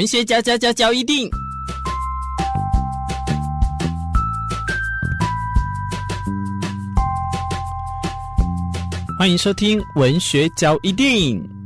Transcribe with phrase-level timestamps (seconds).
[0.00, 1.28] 文学家家家教一定，
[9.18, 11.59] 欢迎收听文学教一定。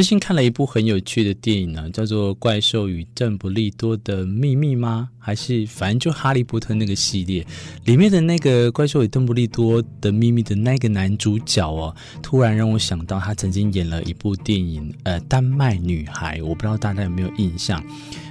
[0.00, 5.10] 最近看了一部很有趣的电影呢，叫做《怪兽与邓布利多的秘密》吗？
[5.18, 7.46] 还是反正就《哈利波特》那个系列
[7.84, 17.84] 里面的那个《怪兽与邓布利多的秘密》的那个男主角哦，突然让我想到他曾经演了一部电影，呃，《丹麦女孩》，我不知道大家有没有印象？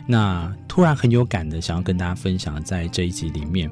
[0.08, 3.70] 那突然很有感的想要跟大家分享在这一集里面。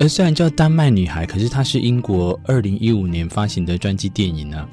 [0.00, 4.66] 而虽然叫《丹麦女孩》，可是它是英国二零一五年发行的专辑电影呢。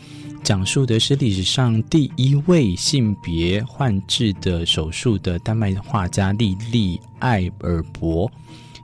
[0.44, 8.30] 讲述的是历史上第一位性别换置的手术的丹麦画家莉莉艾尔伯，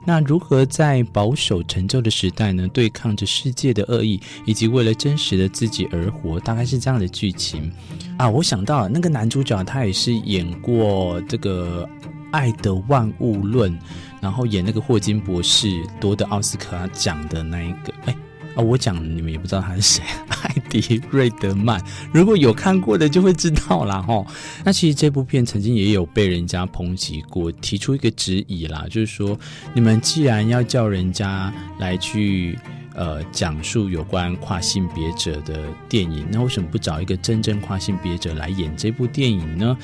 [0.04, 7.70] 那如何在保守陈旧的时代呢，对抗着世界的恶意，以及为了真实的自己而活，大概是这样的剧情
[8.16, 8.30] 啊。
[8.30, 11.86] 我想到那个男主角，他也是演过这个
[12.30, 13.72] 《爱的万物论》，
[14.20, 18.16] 然后演那个霍金博士夺得奥斯卡奖的那一个，哎。
[18.56, 20.02] 啊，我讲你们也不知道他是谁，
[20.42, 21.82] 艾迪·瑞德曼。
[22.12, 24.02] 如果有看过的就会知道啦。
[24.02, 24.24] 哈。
[24.64, 29.38] 那其实这部片曾经也有被人家抨击过，提出一个质疑啦，就是说，
[29.74, 32.58] 你们既然要叫人家来去
[32.94, 39.76] 呃讲述有关跨性别者的电影，那为什么不找一个真正跨性别者来演这部电影呢？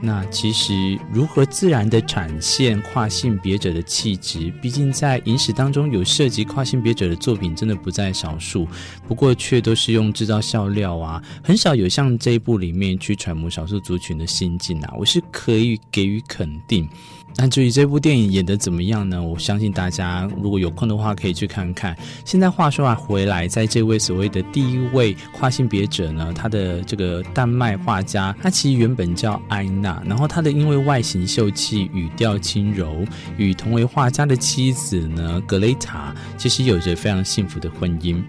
[0.00, 4.50] 那其实如何自然地展现跨性别者的气质？
[4.62, 8.66] 毕竟在影史当中有涉及跨性别者的作品，真的不在少数。
[9.08, 14.94] 不过却都是用制造笑料啊，很少有像这一部里面去揣摩少数族群的心境啊。
[14.96, 16.88] 我是可以给予肯定。
[17.36, 19.22] 那至于这部电影演得怎么样呢？
[19.22, 21.96] 我相信大家如果有空的话，可以去看看。
[22.24, 33.04] 现在话说啊，回来，在这位所谓的第一位跨性别者呢，他的这个丹麦画家，他其实原本叫埃娜，然后他的因为外形秀气、语调轻柔，
[33.36, 38.20] 与同为画家的妻子呢格雷塔，其实有着非常幸福的婚姻。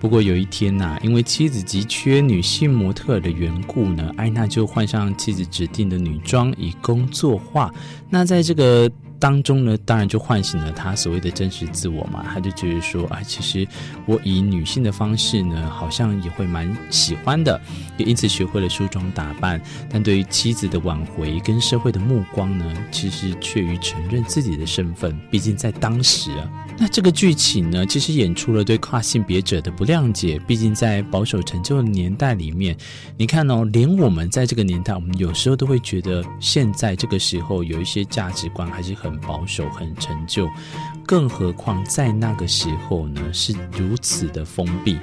[0.00, 7.72] 不过有一天呐、因为妻子急缺女性模特的缘故呢，艾娜就换上妻子指定的女装以工作化。
[8.08, 12.24] 那在这个当中呢，当然就唤醒了他所谓的真实自我嘛。
[12.32, 13.66] 他就觉得说，啊，其实
[14.06, 17.60] 我以女性的方式呢，好像也会蛮喜欢的，
[17.96, 19.60] 也因此学会了梳妆打扮。
[19.90, 25.18] 但对于妻子的挽回跟社会的目光呢，其实却于承认自己的身份。
[25.28, 26.48] 毕竟在当时啊。
[26.80, 30.38] 那这个剧情呢，其实演出了对跨性别者的不谅解。
[30.46, 32.76] 毕竟在保守陈旧的年代里面，
[33.16, 40.48] 你看哦，连我们在这个年代，我们有时候都会觉得，现在这个时候有一些价值观还是很保守、很陈旧。
[41.04, 44.98] 更何况在那个时候呢，是如此的封闭。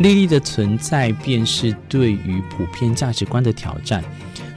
[0.00, 4.02] 莉莉的存在，便是对于普遍价值观的挑战。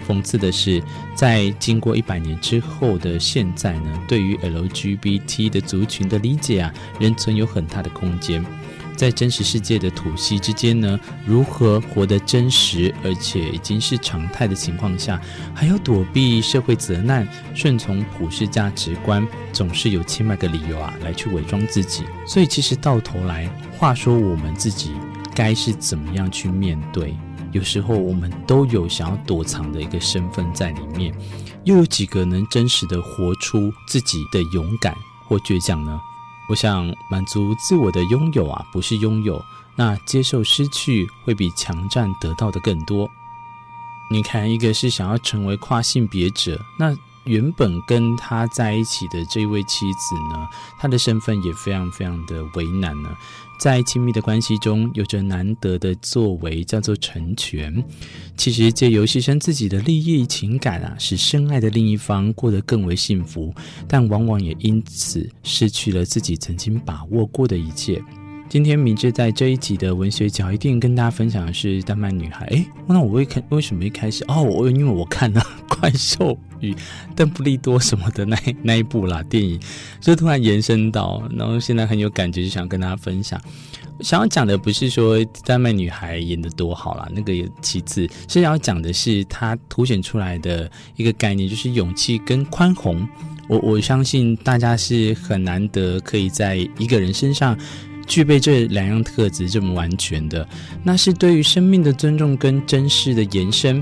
[0.10, 0.82] 讽刺的是，
[1.14, 8.44] 在经过一百年之后的现在呢，对于 LGBT 的族群的理解啊，仍存有很大的空间。
[8.96, 15.22] 在真实世界的吐息之间呢，如何活得真实，而且已经是常态的情况下，
[15.54, 22.04] 还要躲避社会责难，顺从普世价值观，总是有千百个理由啊，来去伪装自己。
[22.28, 24.92] 所以，其实到头来，话说我们自己
[25.34, 27.16] 该是怎么样去面对？
[27.52, 31.14] 有时候我们都有想要躲藏的一个身份在里面，
[31.64, 34.96] 又有几个能真实的活出自己的勇敢
[35.28, 36.00] 或倔强呢？
[36.50, 39.44] 我想满足自我的拥有啊，不是拥有，
[39.76, 43.10] 那接受失去会比强占得到的更多。
[44.10, 46.96] 你看，一个是想要成为跨性别者，那。
[47.30, 50.48] 原本跟他在一起的这位妻子呢，
[50.80, 53.10] 他的身份也非常非常的为难呢。
[53.60, 57.84] 在亲密的关系中，有着难得的作为，叫做成全。
[58.36, 63.54] 其实借由牺牲自己的利益情感啊，使深爱的另一方过得更为幸福，
[63.88, 68.02] 但往往也因此失去了自己曾经把握过的一切。
[68.50, 72.48] 今天明智在这一集的文学角一定跟大家分享的是《丹麦女孩》。
[72.50, 75.42] 诶，那我会看为什么一开始哦，我因为我看了
[75.80, 76.76] 《怪兽与
[77.16, 79.62] 邓布利多》什么的那那一部啦电影，
[80.02, 83.40] 所以突然延伸到，然后现在很有感觉，就想跟大家分享。
[84.00, 93.08] 想要讲的不是说《丹麦女孩》演得多好啦，那个也其次，是要讲的是她凸显出来的一个概念，就是勇气跟宽宏。
[93.48, 97.56] 我我相信大家是很难得可以在一个人身上。
[98.10, 100.46] 具备这两样特质这么完全的，
[100.84, 103.82] 那是对于生命的尊重跟珍视的延伸。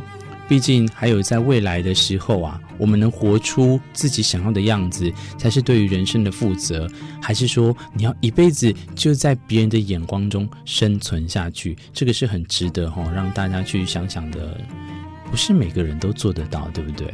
[0.49, 6.89] 毕竟还有在未来的时候啊，我们能活出自己想要的样子，才是对于人生的负责？
[7.21, 11.75] 还是说你要一辈子就在别人的眼光中生存下去？
[11.91, 14.57] 这个是很值得哈，让大家去想想的。
[15.29, 17.13] 不是每个人都做得到，对不对？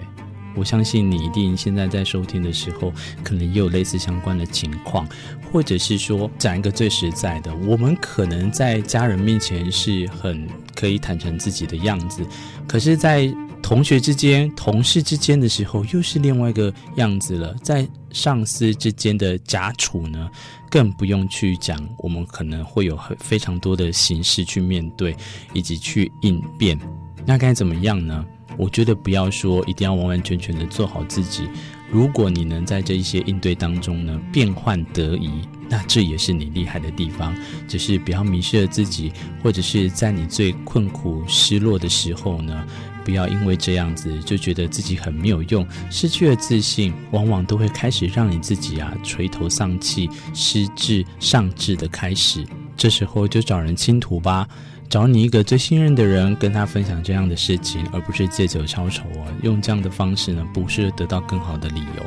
[0.56, 5.08] 我相信你一定现在在收听的时候，可能也有类似相关的情况，
[5.52, 12.26] 或者是说讲一个最实在的，我们可能在家人面前是很可以坦诚自己的样子，
[12.68, 17.56] 可是，在同学之间、同事之间的时候，又是另外一个样子了。
[17.64, 20.30] 在上司之间的假处呢，
[20.70, 25.16] 更不用去讲，我们可能会有很非常多的形式去面对
[25.54, 26.78] 以及去应变。
[27.26, 28.26] 那该怎么样呢？
[28.58, 31.48] 我觉得不要说一定要完完全全的做好自己。
[31.92, 35.30] 如果你能在这一些应对当中呢，变换得宜，
[35.70, 37.36] 那这也是你厉害的地方。
[37.68, 39.12] 只是不要迷失了自己，
[39.44, 42.66] 或者是在你最困苦、失落的时候呢，
[43.06, 52.44] 不要因为这样子就觉得自己很没有用，失去了自信，往往都会开始让你自己啊垂头丧气、失志丧志的开始。
[52.76, 54.48] 这时候就找人倾吐吧。
[54.94, 59.26] 找你一个最信任的人，跟他分享这样的事情，而不是借酒消愁啊。
[59.42, 62.04] 用这样的方式呢，不是得到更好的理由。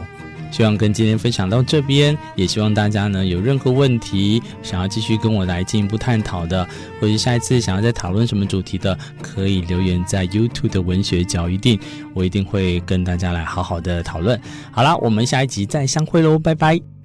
[0.52, 6.64] 希望跟今天分享到这边，也希望大家呢有任何问题想要继续跟我来进一步探讨的，
[7.00, 11.76] 或者下一次想要再讨论什么主题的，可以留言在 YouTube 的文学角一定，
[12.14, 14.40] 我一定会跟大家来好好的讨论。
[14.70, 16.95] 好啦，我们下一集再相会喽，拜拜。